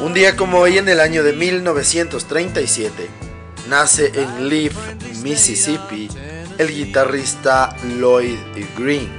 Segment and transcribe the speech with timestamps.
[0.00, 3.10] Un día como hoy en el año de 1937,
[3.68, 4.74] nace en Leaf,
[5.22, 6.08] Mississippi,
[6.56, 8.38] el guitarrista Lloyd
[8.78, 9.10] Green.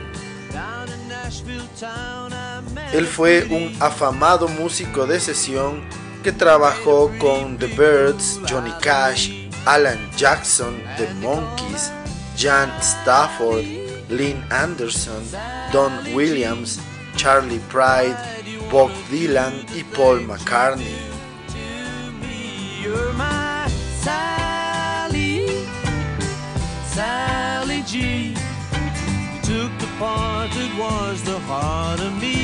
[2.93, 5.83] Él fue un afamado músico de sesión
[6.23, 11.91] que trabajó con The Birds, Johnny Cash, Alan Jackson, The Monkees,
[12.35, 13.65] Jan Stafford,
[14.09, 15.23] Lynn Anderson,
[15.71, 16.79] Don Williams,
[17.15, 18.17] Charlie Pride,
[18.71, 20.95] Bob Dylan y Paul McCartney.
[26.85, 28.33] Sally G
[29.43, 32.40] took the part that was the heart of me.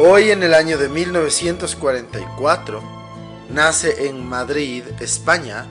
[0.00, 2.80] Hoy en el año de 1944
[3.50, 5.66] nace en Madrid, España,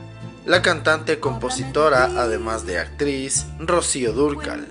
[0.45, 4.67] la cantante, compositora, además de actriz, Rocío Dúrcal.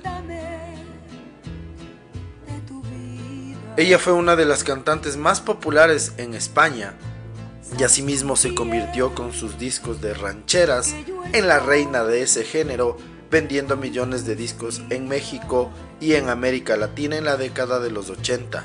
[3.78, 6.92] Ella fue una de las cantantes más populares en España
[7.78, 10.94] y asimismo se convirtió con sus discos de rancheras
[11.32, 12.98] en la reina de ese género,
[13.30, 18.10] vendiendo millones de discos en México y en América Latina en la década de los
[18.10, 18.64] 80.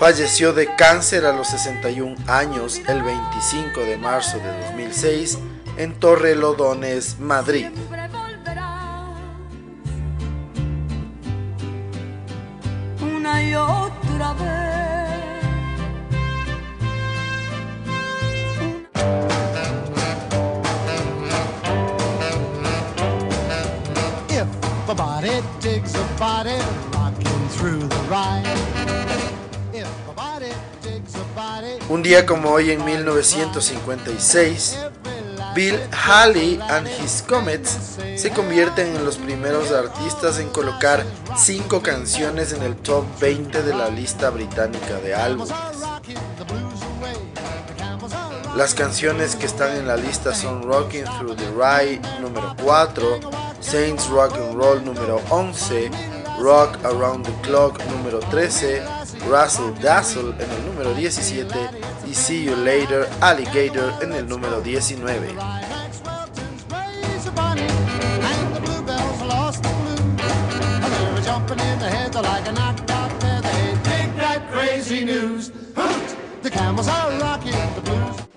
[0.00, 5.38] Falleció de cáncer a los 61 años el 25 de marzo de 2006
[5.76, 7.66] en Torre Lodones, Madrid.
[13.02, 14.70] Una y otra vez.
[24.30, 26.56] If a body digs a body
[26.94, 28.80] rocking through the ride.
[31.88, 34.78] Un día como hoy en 1956,
[35.54, 41.04] Bill Haley and His Comets se convierten en los primeros artistas en colocar
[41.36, 45.54] cinco canciones en el top 20 de la lista británica de álbumes.
[48.56, 53.20] Las canciones que están en la lista son Rocking Through the Ride número 4,
[53.60, 55.90] Saints Rock and Roll número 11,
[56.38, 58.82] Rock Around the Clock número 13,
[59.26, 61.54] Russell Dazzle en el número 17
[62.06, 65.34] y See You Later Alligator en el número 19.
[67.20, 70.00] raise a bunny, and the bluebells lost the blue.
[76.42, 78.29] They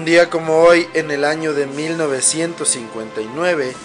[0.00, 3.76] Un día como hoy, en el año de 1959,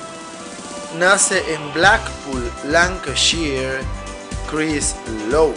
[0.98, 3.82] nace en Blackpool, Lancashire,
[4.50, 4.96] Chris
[5.30, 5.54] Lowe.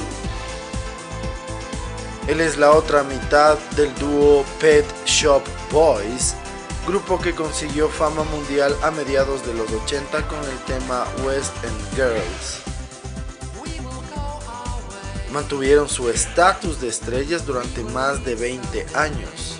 [2.26, 6.34] Él es la otra mitad del dúo Pet Shop Boys,
[6.88, 11.94] grupo que consiguió fama mundial a mediados de los 80 con el tema West End
[11.94, 12.62] Girls.
[15.32, 19.57] Mantuvieron su estatus de estrellas durante más de 20 años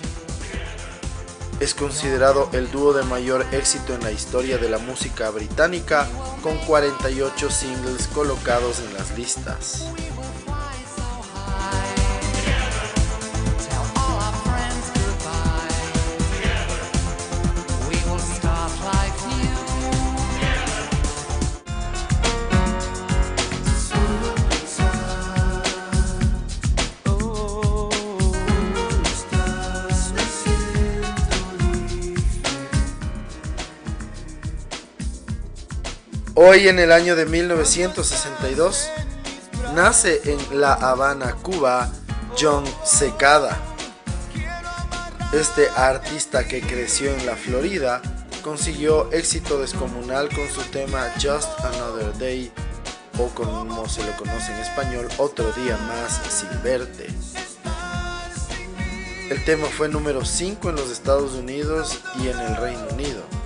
[1.59, 6.07] es considerado el dúo de mayor éxito en la historia de la música británica,
[6.41, 9.91] con 48 singles colocados en las listas.
[36.41, 38.89] Hoy en el año de 1962
[39.75, 41.91] nace en La Habana, Cuba,
[42.39, 43.57] John Secada.
[45.33, 48.01] Este artista que creció en la Florida
[48.41, 52.49] consiguió éxito descomunal con su tema Just Another Day
[53.17, 57.07] o como se lo conoce en español, Otro día más sin verte.
[59.29, 63.38] El tema fue número 5 en los Estados Unidos y en el Reino Unido.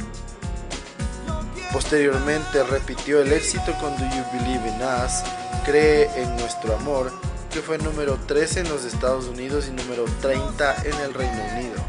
[1.73, 5.23] Posteriormente repitió el éxito con Do You Believe in Us,
[5.65, 7.11] Cree en Nuestro Amor,
[7.51, 11.82] que fue número 13 en los Estados Unidos y número 30 en el Reino Unido.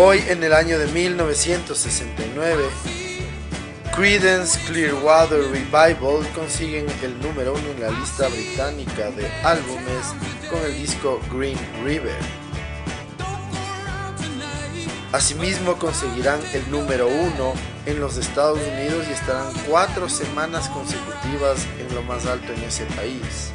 [0.00, 2.64] Hoy en el año de 1969,
[3.96, 10.14] Creedence Clearwater Revival consiguen el número uno en la lista británica de álbumes
[10.48, 12.14] con el disco Green River.
[15.10, 17.54] Asimismo conseguirán el número uno
[17.84, 22.84] en los Estados Unidos y estarán cuatro semanas consecutivas en lo más alto en ese
[22.94, 23.50] país.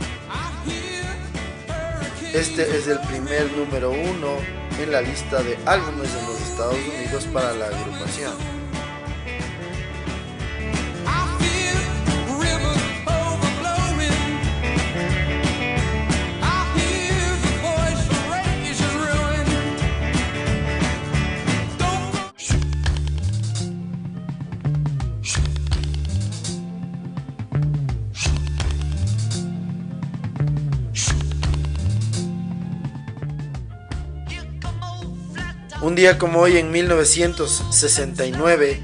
[2.34, 4.38] Este es el primer número uno
[4.82, 8.53] en la lista de álbumes de los Estados Unidos para la agrupación.
[35.94, 38.82] Un día como hoy en 1969,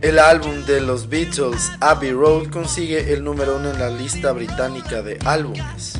[0.00, 5.00] el álbum de los Beatles, Abbey Road, consigue el número uno en la lista británica
[5.00, 5.92] de álbumes.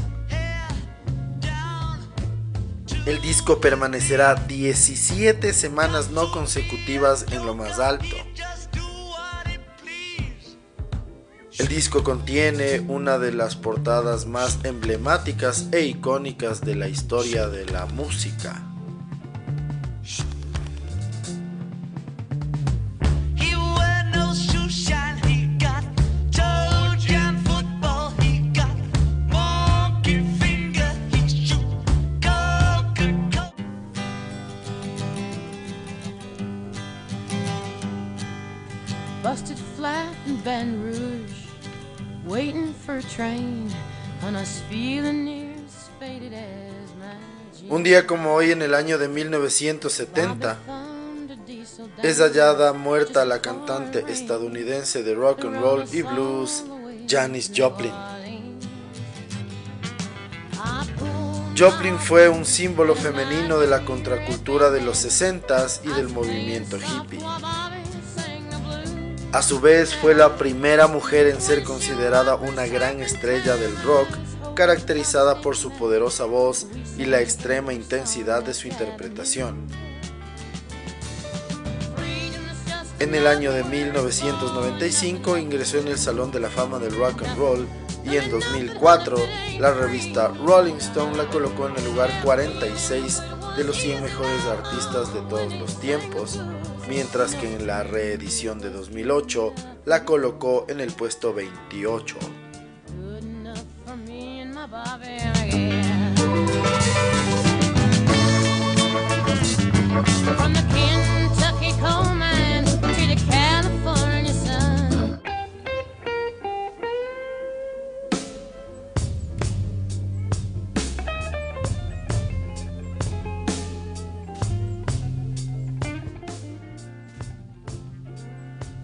[3.07, 8.17] El disco permanecerá 17 semanas no consecutivas en lo más alto.
[11.59, 17.67] El disco contiene una de las portadas más emblemáticas e icónicas de la historia de
[17.67, 18.68] la música.
[47.69, 50.59] Un día como hoy en el año de 1970
[52.03, 56.65] es hallada muerta la cantante estadounidense de rock and roll y blues
[57.09, 57.93] Janis Joplin.
[61.59, 67.19] Joplin fue un símbolo femenino de la contracultura de los 60s y del movimiento hippie.
[69.31, 74.09] A su vez fue la primera mujer en ser considerada una gran estrella del rock,
[74.55, 76.67] caracterizada por su poderosa voz
[76.97, 79.67] y la extrema intensidad de su interpretación.
[83.01, 87.37] En el año de 1995 ingresó en el Salón de la Fama del Rock and
[87.37, 87.69] Roll
[88.05, 89.19] y en 2004
[89.61, 93.23] la revista Rolling Stone la colocó en el lugar 46
[93.59, 96.39] de los 100 mejores artistas de todos los tiempos,
[96.89, 99.53] mientras que en la reedición de 2008
[99.85, 102.17] la colocó en el puesto 28.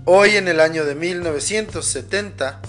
[0.06, 2.60] Hoy en el año de 1970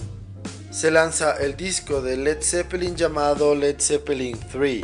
[0.70, 4.82] se lanza el disco de Led Zeppelin llamado Led Zeppelin 3.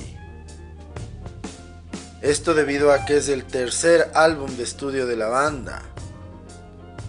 [2.21, 5.81] Esto debido a que es el tercer álbum de estudio de la banda.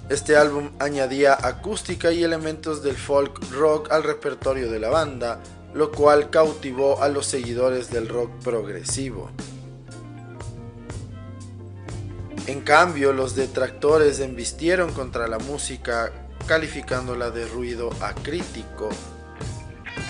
[0.07, 5.41] Este álbum añadía acústica y elementos del folk rock al repertorio de la banda,
[5.73, 9.29] lo cual cautivó a los seguidores del rock progresivo.
[12.45, 16.11] En cambio, los detractores embistieron contra la música
[16.45, 18.89] calificándola de ruido acrítico,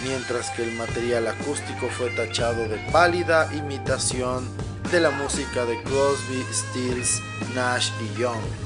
[0.03, 4.49] mientras que el material acústico fue tachado de pálida imitación
[4.91, 7.21] de la música de Crosby, Stills,
[7.53, 8.62] Nash y Young.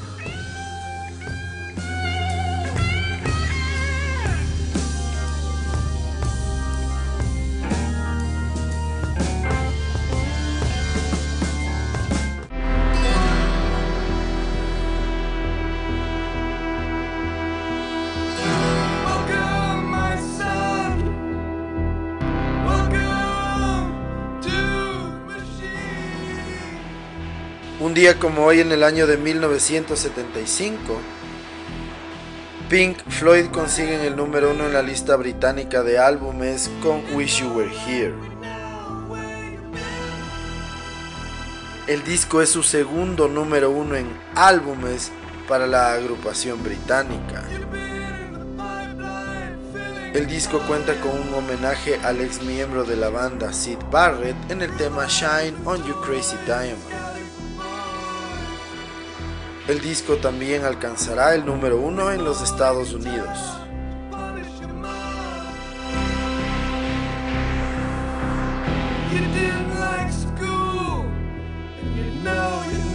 [27.79, 30.99] Un día como hoy en el año de 1975,
[32.69, 37.49] Pink Floyd consiguen el número uno en la lista británica de álbumes con Wish You
[37.49, 38.15] Were Here.
[41.85, 45.11] El disco es su segundo número uno en álbumes
[45.47, 47.43] para la agrupación británica.
[50.15, 54.63] El disco cuenta con un homenaje al ex miembro de la banda Sid Barrett en
[54.63, 57.06] el tema Shine on You Crazy Diamond.
[59.67, 63.37] El disco también alcanzará el número uno en los Estados Unidos.
[72.69, 72.86] Un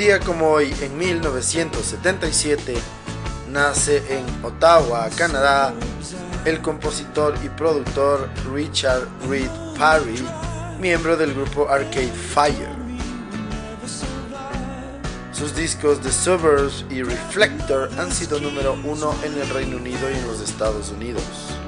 [0.00, 2.74] día como hoy, en 1977,
[3.50, 5.74] nace en Ottawa, Canadá,
[6.46, 10.24] el compositor y productor Richard Reed Parry,
[10.80, 12.70] miembro del grupo Arcade Fire.
[15.34, 20.14] Sus discos The Suburbs y Reflector han sido número uno en el Reino Unido y
[20.14, 21.59] en los Estados Unidos.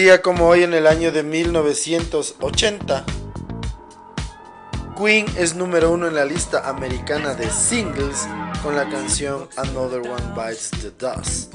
[0.00, 3.04] Día como hoy en el año de 1980,
[4.96, 8.26] Queen es número uno en la lista americana de singles
[8.62, 11.54] con la canción Another One Bites the Dust.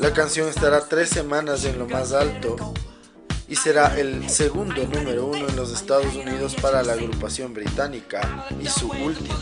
[0.00, 2.56] La canción estará tres semanas en lo más alto
[3.46, 8.66] y será el segundo número uno en los Estados Unidos para la agrupación británica y
[8.66, 9.38] su último.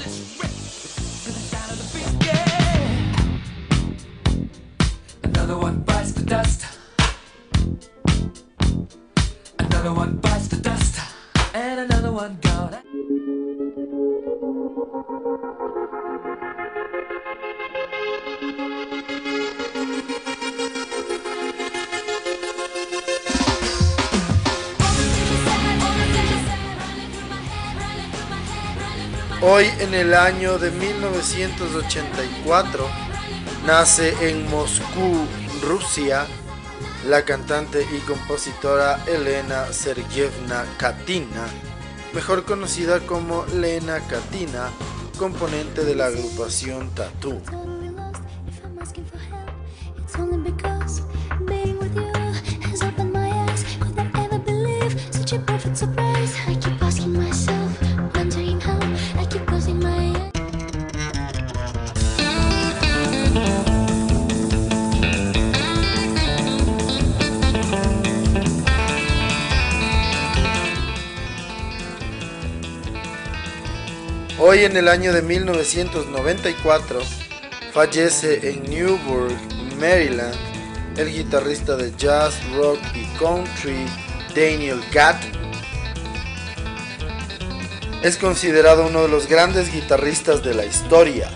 [6.31, 6.65] Dust.
[9.59, 11.01] Another one bites the dust.
[11.55, 12.77] And another one gone.
[29.43, 32.89] Hoy en el año de 1984
[33.67, 35.27] nace en Moscú,
[35.63, 36.27] Rusia,
[37.07, 41.47] la cantante y compositora Elena Sergeyevna Katina,
[42.15, 44.71] mejor conocida como Lena Katina,
[45.19, 47.70] componente de la agrupación Tattoo.
[74.43, 77.01] Hoy en el año de 1994
[77.75, 79.37] fallece en Newburgh,
[79.79, 80.35] Maryland,
[80.97, 83.85] el guitarrista de jazz, rock y country
[84.35, 85.31] Daniel Gatton.
[88.03, 91.29] Es considerado uno de los grandes guitarristas de la historia.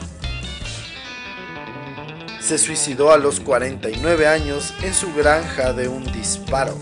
[2.41, 6.79] Se suicidó a los 49 años en su granja de un disparo.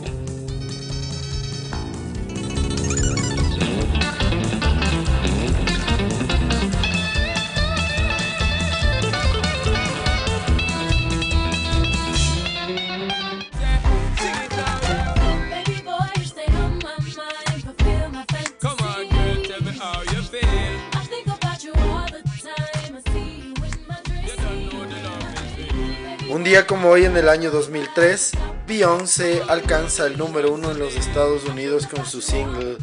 [26.66, 28.32] Como hoy en el año 2003,
[28.66, 32.76] Beyoncé alcanza el número uno en los Estados Unidos con su single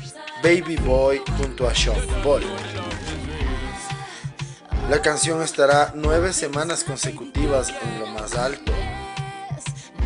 [0.44, 2.44] Baby Boy junto a Sean Paul.
[4.90, 8.74] La canción estará nueve semanas consecutivas en lo más alto.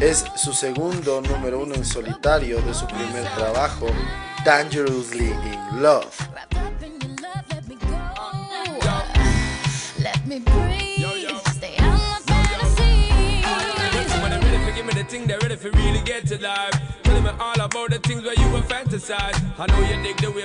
[0.01, 3.87] Es su segundo número uno en solitario de su primer trabajo,
[4.43, 6.32] Dangerously in Love.
[15.21, 16.73] they're ready for really get to life.
[17.05, 18.63] Me all about the things you were.
[19.59, 19.79] I know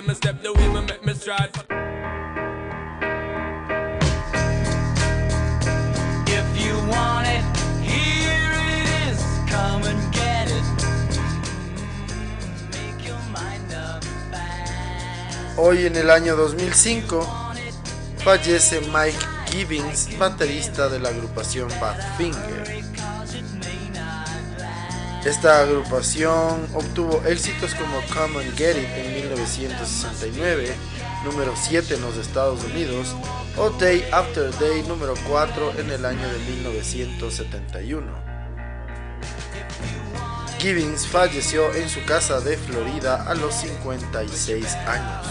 [0.07, 1.51] the step, the make me stride.
[15.57, 17.27] Hoy en el año 2005
[18.19, 19.19] fallece Mike
[19.51, 22.78] Gibbons, baterista de la agrupación Badfinger.
[25.29, 30.75] Esta agrupación obtuvo éxitos como Come and Get It en 1969,
[31.23, 33.15] número 7 en los Estados Unidos,
[33.59, 38.07] o Day After Day, número 4 en el año de 1971.
[40.59, 45.27] Gibbons falleció en su casa de Florida a los 56 años.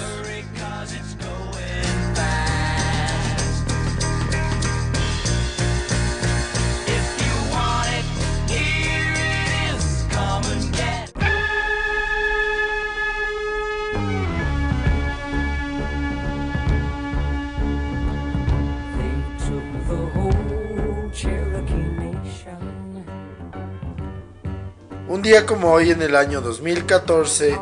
[25.09, 27.57] Un día como hoy en el año 2014,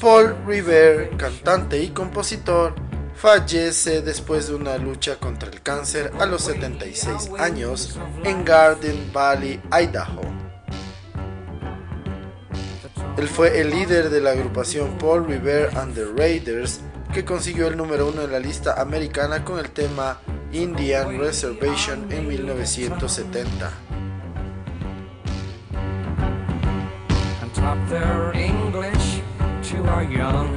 [0.00, 2.76] Paul Revere, cantante y compositor,
[3.12, 9.60] fallece después de una lucha contra el cáncer a los 76 años en Garden Valley,
[9.72, 10.20] Idaho.
[13.18, 17.76] Él fue el líder de la agrupación Paul Revere and the Raiders, que consiguió el
[17.76, 20.20] número uno en la lista americana con el tema
[20.52, 23.89] Indian Reservation en 1970.
[27.90, 29.20] Their English
[29.64, 30.56] to our young.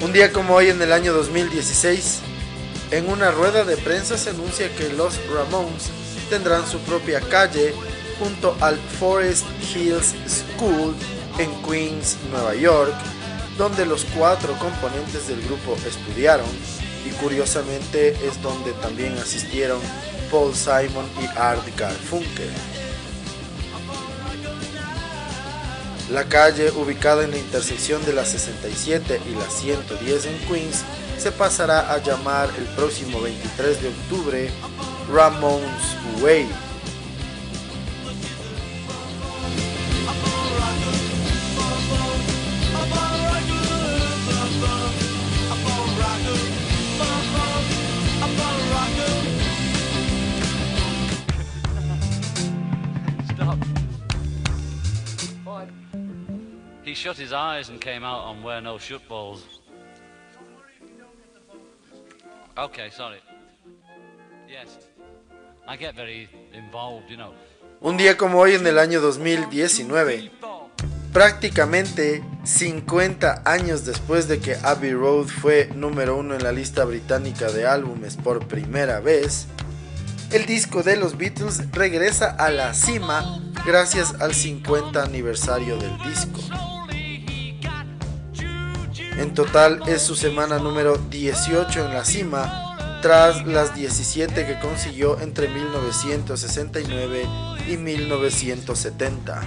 [0.00, 2.20] Un día como hoy en el año 2016,
[2.90, 7.74] en una rueda de prensa se anuncia que los Ramones tendrán su propia calle
[8.18, 10.94] junto al Forest Hills School
[11.38, 12.94] en Queens, Nueva York,
[13.58, 16.46] donde los cuatro componentes del grupo estudiaron
[17.06, 19.80] y curiosamente es donde también asistieron
[20.30, 22.50] Paul Simon y Art Garfunkel.
[26.10, 30.84] La calle, ubicada en la intersección de la 67 y la 110 en Queens,
[31.18, 34.50] se pasará a llamar el próximo 23 de octubre
[35.08, 36.48] Ramones Way.
[56.82, 59.44] He shut his eyes and came out on Where No Shut Balls.
[62.56, 63.18] Okay, sorry.
[64.48, 64.78] Yes.
[67.80, 70.30] Un día como hoy en el año 2019,
[71.12, 77.50] prácticamente 50 años después de que Abbey Road fue número uno en la lista británica
[77.50, 79.46] de álbumes por primera vez,
[80.32, 86.40] el disco de los Beatles regresa a la cima gracias al 50 aniversario del disco.
[89.18, 95.20] En total es su semana número 18 en la cima, tras las 17 que consiguió
[95.20, 97.26] entre 1969
[97.68, 99.42] y 1970.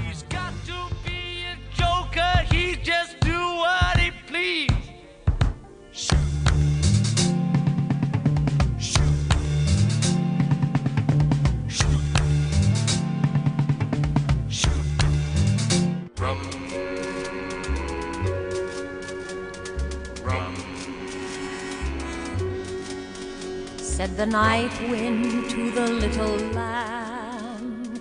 [23.99, 27.99] Said the night wind to the little lamb.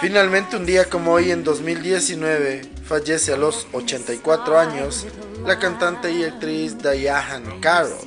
[0.00, 5.06] Finalmente un día como hoy en 2019 fallece a los 84 años
[5.44, 7.98] la cantante y actriz Diane Carroll.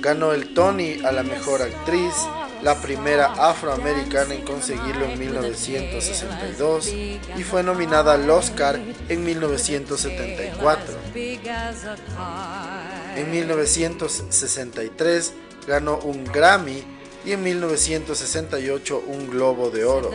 [0.00, 2.14] Ganó el Tony a la mejor actriz,
[2.62, 10.94] la primera afroamericana en conseguirlo en 1962 y fue nominada al Oscar en 1974.
[11.14, 13.18] Big as a car.
[13.18, 15.32] En 1963
[15.66, 16.82] ganó un Grammy
[17.24, 20.10] y en 1968 un Globo de Oro.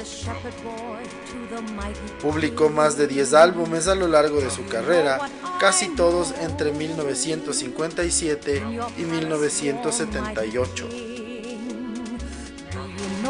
[2.22, 5.20] Publicó más de 10 álbumes a lo largo de su carrera,
[5.60, 8.64] casi todos entre 1957
[8.98, 11.13] y 1978.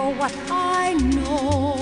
[0.03, 1.75] Know what I know?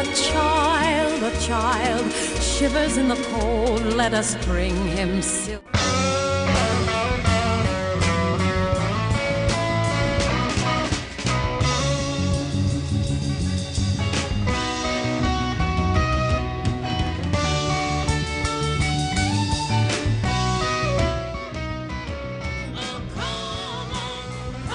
[0.00, 3.80] A child, a child shivers in the cold.
[3.94, 5.62] Let us bring him silk.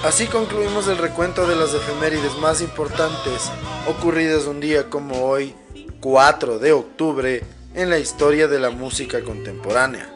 [0.04, 3.52] Así concluimos el recuento de las efemérides más importantes
[3.86, 5.54] ocurridas un día como hoy,
[6.00, 7.44] 4 de octubre,
[7.76, 10.10] en la historia de la música contemporánea.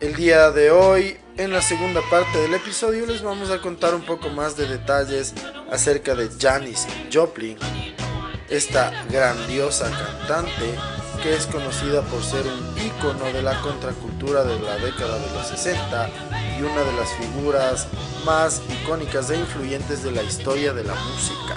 [0.00, 4.06] El día de hoy, en la segunda parte del episodio, les vamos a contar un
[4.06, 5.34] poco más de detalles
[5.70, 7.58] acerca de Janis Joplin,
[8.48, 10.74] esta grandiosa cantante
[11.22, 15.46] que es conocida por ser un ícono de la contracultura de la década de los
[15.46, 16.10] 60
[16.58, 17.88] y una de las figuras
[18.24, 21.56] más icónicas e influyentes de la historia de la música.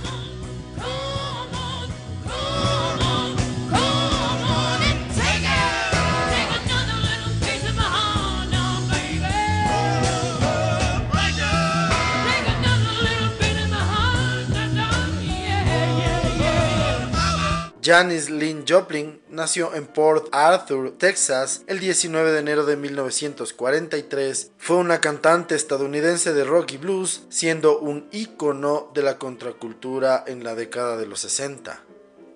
[17.89, 24.52] Janis Lynn Joplin nació en Port Arthur, Texas, el 19 de enero de 1943.
[24.60, 30.43] Fue una cantante estadounidense de rock y blues, siendo un ícono de la contracultura en
[30.43, 31.82] la década de los 60.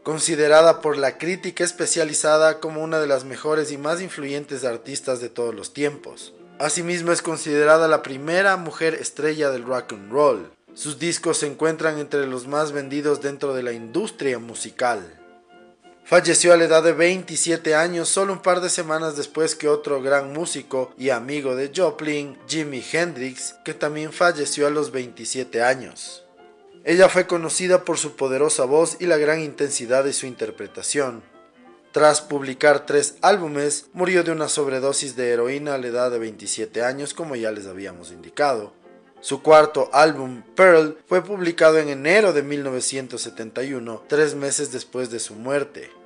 [0.01, 5.29] Considerada por la crítica especializada como una de las mejores y más influyentes artistas de
[5.29, 6.33] todos los tiempos.
[6.57, 10.51] Asimismo es considerada la primera mujer estrella del rock and roll.
[10.73, 15.19] Sus discos se encuentran entre los más vendidos dentro de la industria musical.
[16.13, 19.99] Falleció a la edad de 27 años, solo un par de semanas después que otro
[19.99, 26.23] gran músico y amigo de Joplin, Jimi Hendrix, que también falleció a los 27 años.
[26.83, 31.23] Ella fue conocida por su poderosa voz y la gran intensidad de su interpretación.
[31.91, 36.83] Tras publicar tres álbumes, murió de una sobredosis de heroína a la edad de 27
[36.83, 38.71] años, como ya les habíamos indicado.
[39.19, 45.33] Su cuarto álbum, Pearl, fue publicado en enero de 1971, tres meses después de su
[45.33, 46.02] muerte.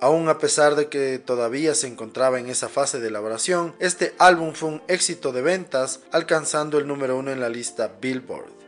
[0.00, 4.52] Aún a pesar de que todavía se encontraba en esa fase de elaboración, este álbum
[4.52, 8.58] fue un éxito de ventas, alcanzando el número uno en la lista Billboard.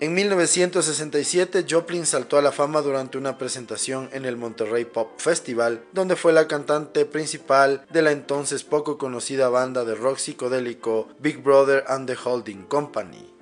[0.00, 5.82] En 1967, Joplin saltó a la fama durante una presentación en el Monterrey Pop Festival,
[5.92, 11.42] donde fue la cantante principal de la entonces poco conocida banda de rock psicodélico Big
[11.42, 13.32] Brother and the Holding Company.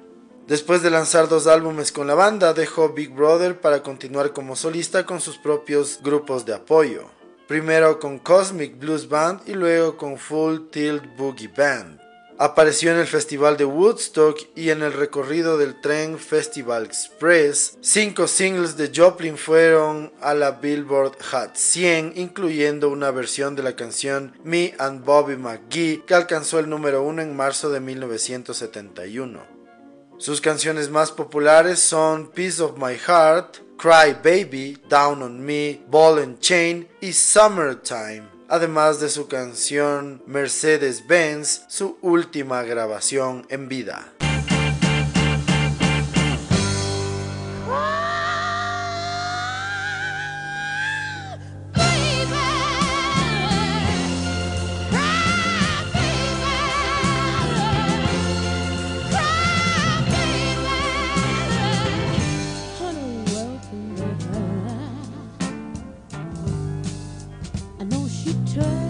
[0.46, 5.06] Después de lanzar dos álbumes con la banda, dejó Big Brother para continuar como solista
[5.06, 7.21] con sus propios grupos de apoyo.
[7.52, 12.00] Primero con Cosmic Blues Band y luego con Full Tilt Boogie Band.
[12.38, 17.76] Apareció en el Festival de Woodstock y en el recorrido del tren Festival Express.
[17.82, 23.76] Cinco singles de Joplin fueron a la Billboard Hot 100, incluyendo una versión de la
[23.76, 29.51] canción Me and Bobby McGee, que alcanzó el número uno en marzo de 1971.
[30.22, 36.20] Sus canciones más populares son Piece of My Heart, Cry Baby, Down on Me, Ball
[36.20, 44.12] and Chain y Summertime, además de su canción Mercedes Benz, su última grabación en vida.
[68.56, 68.81] Know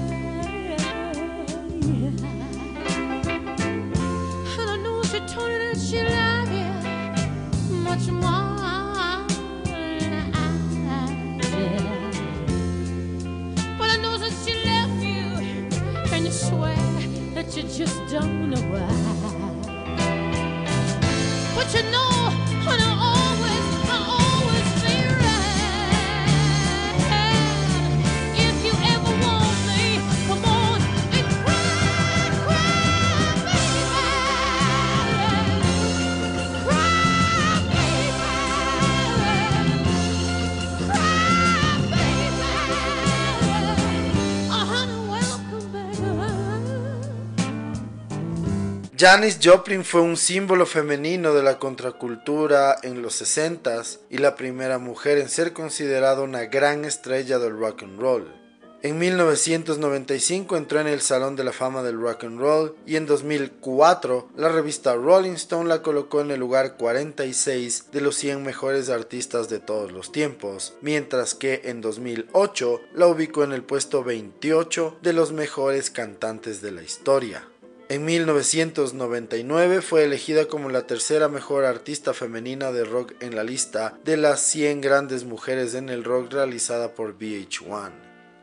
[49.02, 54.78] Janis Joplin fue un símbolo femenino de la contracultura en los 60s y la primera
[54.78, 58.32] mujer en ser considerada una gran estrella del rock and roll.
[58.80, 63.06] En 1995 entró en el Salón de la Fama del Rock and Roll y en
[63.06, 68.88] 2004 la revista Rolling Stone la colocó en el lugar 46 de los 100 mejores
[68.88, 74.98] artistas de todos los tiempos, mientras que en 2008 la ubicó en el puesto 28
[75.02, 77.48] de los mejores cantantes de la historia.
[77.92, 83.98] En 1999 fue elegida como la tercera mejor artista femenina de rock en la lista
[84.02, 87.90] de las 100 grandes mujeres en el rock realizada por VH1.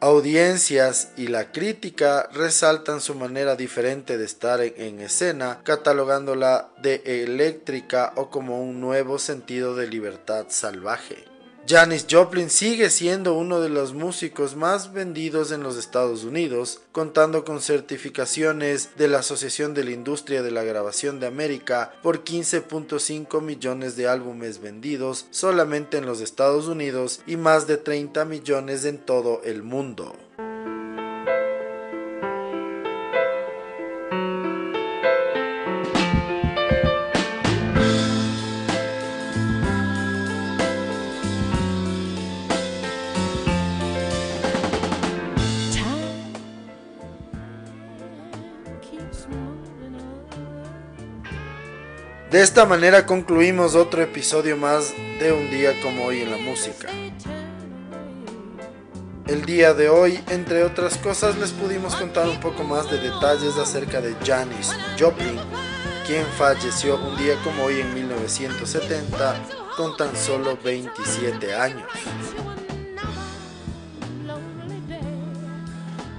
[0.01, 7.01] Audiencias y la crítica resaltan su manera diferente de estar en, en escena, catalogándola de
[7.23, 11.25] eléctrica o como un nuevo sentido de libertad salvaje.
[11.67, 17.45] Janis Joplin sigue siendo uno de los músicos más vendidos en los Estados Unidos, contando
[17.45, 23.41] con certificaciones de la Asociación de la Industria de la Grabación de América por 15.5
[23.41, 28.97] millones de álbumes vendidos solamente en los Estados Unidos y más de 30 millones en
[28.97, 30.15] todo el mundo.
[52.39, 56.87] De esta manera concluimos otro episodio más de un día como hoy en la música.
[59.27, 63.57] El día de hoy, entre otras cosas, les pudimos contar un poco más de detalles
[63.57, 65.37] acerca de Janis Joplin,
[66.07, 69.35] quien falleció un día como hoy en 1970
[69.75, 71.89] con tan solo 27 años.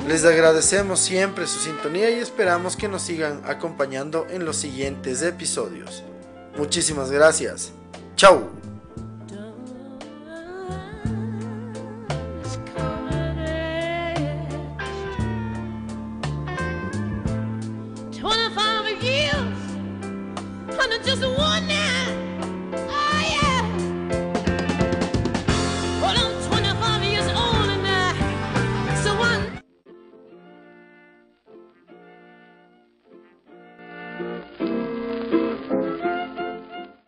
[0.06, 6.04] Les agradecemos siempre su sintonía y esperamos que nos sigan acompañando en los siguientes episodios.
[6.56, 7.72] Muchísimas gracias.
[8.16, 8.50] Chao.